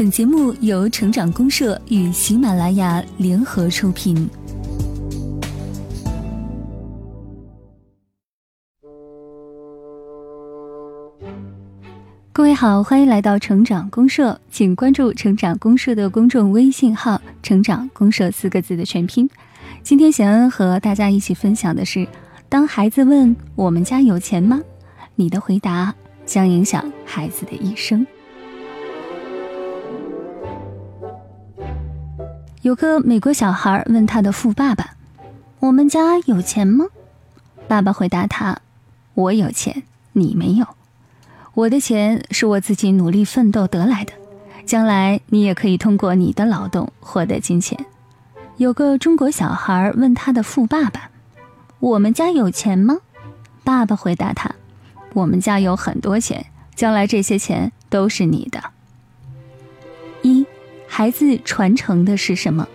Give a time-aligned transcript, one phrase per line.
[0.00, 4.26] 本节目由成长公社与喜马拉雅联合出品。
[12.32, 19.28] 各位好，欢迎来到成长公社，请关注成长公社的公众微信号“成长公社”四个字的全拼。
[19.82, 22.08] 今天贤恩和大家一起分享的是：
[22.48, 24.62] 当孩子问我们家有钱吗？
[25.14, 25.94] 你的回答
[26.24, 28.06] 将影响孩子的一生。
[32.62, 34.94] 有个美国小孩问他的富爸爸
[35.60, 36.84] ：“我们家有钱吗？”
[37.66, 38.58] 爸爸回答他
[39.14, 40.66] ：“我有钱，你没有。
[41.54, 44.12] 我的钱是我自己努力奋斗得来的，
[44.66, 47.86] 将来你也可以通过你的劳动获得金钱。”
[48.58, 51.08] 有个中国小孩问他的富爸爸
[51.80, 52.98] ：“我们家有钱吗？”
[53.64, 54.54] 爸爸回答他
[55.14, 58.62] ：“我们家有很多钱，将来这些钱都是你的。”
[60.92, 62.66] 孩子传承的是什么？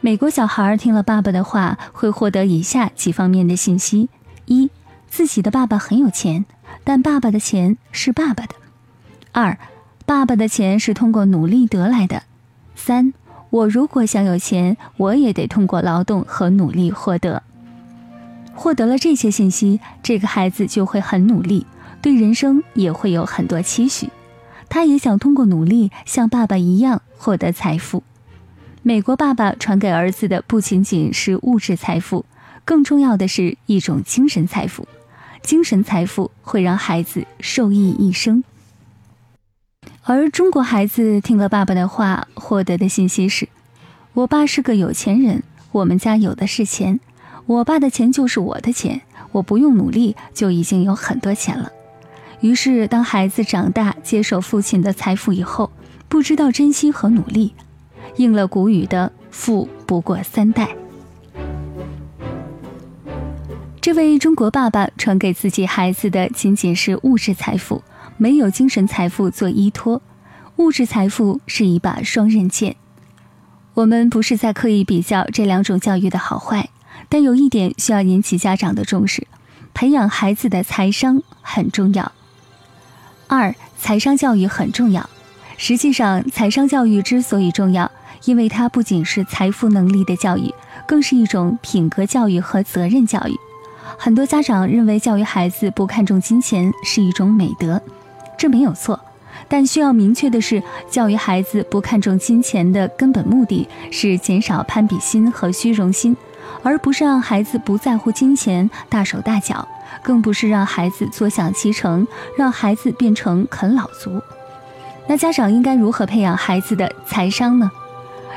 [0.00, 4.08] 美国小孩听了爸爸的话，会获得以下几方面的信息：
[4.46, 4.70] 一，
[5.06, 6.44] 自己的爸爸很有钱，
[6.82, 8.56] 但爸爸的钱是爸爸的；
[9.30, 9.56] 二，
[10.04, 12.24] 爸爸的钱是通过努力得来的；
[12.74, 13.14] 三，
[13.50, 17.44] 我如果想有钱，我也得通过劳动和努力获得。
[18.52, 21.64] 获得了这些信息，这个孩子就会很努力，
[22.02, 24.10] 对人生也会有很多期许。
[24.74, 28.02] 他也想通过努力像爸爸一样获得财富。
[28.82, 32.24] 美国爸爸传给儿子的不仅仅是物质财富，
[32.64, 34.88] 更重要的是一种精神财富。
[35.44, 38.42] 精神财富会让孩子受益一生。
[40.02, 43.48] 而中国孩子听了爸爸的话，获得的信息是：
[44.14, 46.98] 我爸是个有钱人，我们家有的是钱，
[47.46, 51.70] 我爸的钱就是我的钱，我不用努力就已经有很多钱了。
[52.40, 55.70] 于是，当孩子长大，接受父亲的财富以后，
[56.08, 57.54] 不知道珍惜和努力，
[58.16, 60.68] 应了古语的“富不过三代”。
[63.80, 67.82] 这位中国爸爸传给自己孩子的仅仅是物质财富，
[68.16, 70.02] 没有精神财富做依托。
[70.56, 72.76] 物质财富是一把双刃剑。
[73.74, 76.70] 我们不是在刻意比较这两种教育的好坏，
[77.08, 79.26] 但有一点需要引起家长的重视：
[79.74, 82.12] 培养孩子的财商很重要。
[83.34, 85.10] 二，财商教育很重要。
[85.56, 87.90] 实际上，财商教育之所以重要，
[88.24, 90.54] 因为它不仅是财富能力的教育，
[90.86, 93.34] 更是一种品格教育和责任教育。
[93.98, 97.80] 很多家长认为教育孩子不看重金钱是一种美德，
[98.38, 98.98] 这没有错。
[99.48, 106.16] 但需要明确的是，教育孩子不看重金钱的根本目的是减少攀比心和虚荣心，
[106.62, 109.66] 而不是让孩子不在乎金钱、大手大脚。
[110.02, 112.06] 更不是让孩子坐享其成，
[112.36, 114.20] 让孩子变成啃老族。
[115.06, 117.70] 那家长应该如何培养孩子的财商呢？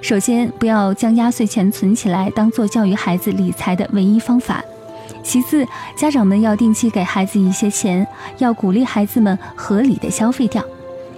[0.00, 4.64] 首先，不要将压岁钱存起来当做教育孩子理财的唯一方法。
[5.22, 8.06] 其次，家长们要定期给孩子一些钱，
[8.38, 10.64] 要鼓励孩子们合理的消费掉，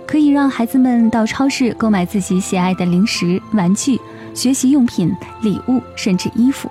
[0.06, 4.00] 可以让孩子们到超市购买自己喜爱的零食、玩具、
[4.34, 6.70] 学习用品、礼物，甚至衣服。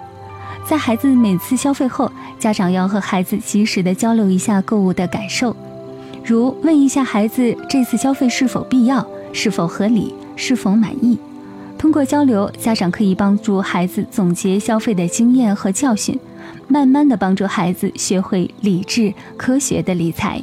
[0.67, 5.55] 在孩子每次消费后，家长要和孩子及时的交流一下购物的感受，
[6.23, 11.17] 如问一下孩子这次消费是否必要、是否合理、是否满意。
[11.77, 16.17] 通过交流，家长可以帮助孩子总结消费的经验和教训，
[16.67, 20.41] 慢慢的帮助孩子学会理智、科学的理财。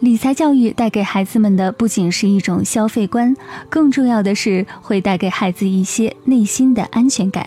[0.00, 3.36] 理财教育带给孩子们的不仅是一种消费观，
[3.68, 7.46] 更重要的是会带给孩子一些内心的安全感。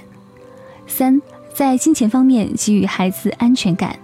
[0.85, 1.19] 三，
[1.55, 3.97] 在金钱方面给予孩子安全感。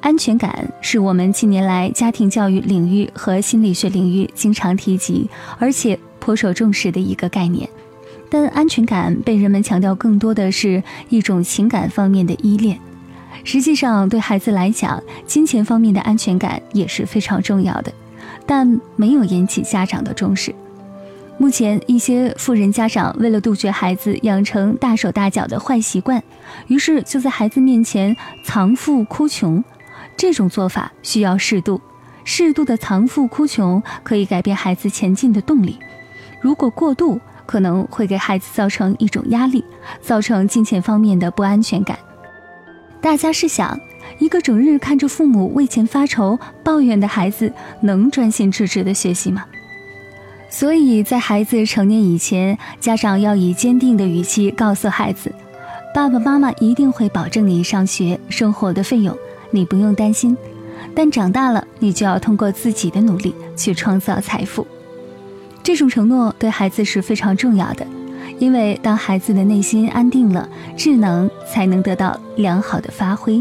[0.00, 5.28] 安全感是我们近年来家庭教育领域和心理学领域经常提及，
[5.58, 7.68] 而且颇受重视的一个概念。
[8.30, 12.80] 但安全感被人们强调更多的是一种情感方面的依恋。
[13.44, 17.92] 实际上，对孩子来讲，金钱方面的安全感也是非常重要的，
[18.46, 20.54] 但没有引起家长的重视。
[21.38, 26.22] 目前，一些富人家长为了杜绝孩子养成大手大脚的坏习惯，
[26.66, 29.64] 于是就在孩子面前藏富哭穷。
[30.18, 31.80] 这种做法需要适度，
[32.24, 35.78] 适度的藏富哭穷可以改变孩子前进的动力。
[36.42, 39.64] 如果过度，可能会给孩子造成一种压力，
[40.02, 41.98] 造成金钱方面的不安全感。
[43.00, 43.80] 大家试想，
[44.18, 49.44] 一个整日看着父母为钱发愁抱怨的孩子，能专心致志的学习吗？
[50.50, 55.32] 所以在孩子成年以前，家长要以坚定的语气告诉孩子
[55.94, 59.16] ：“爸爸妈妈一定会保证你上学生活的费用，
[59.50, 60.36] 你不用担心。
[60.94, 64.66] 但长大了，你就要通过自己的努力去创造财富。”
[65.62, 67.86] 这种承诺对孩子是非常重要的，
[68.40, 73.40] 因为当孩子的内心安定了，智能才能得到良好的发挥。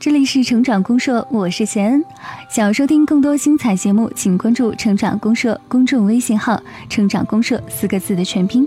[0.00, 2.04] 这里是成长公社，我是贤恩。
[2.48, 6.58] 想要收听更多精彩节目，请关注成长公社公众微信号
[6.88, 8.66] “成长公社”四个字的全拼。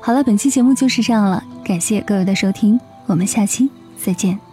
[0.00, 4.43] 好了，本期节目就是这样了，感谢各位的收听，我们下期再见。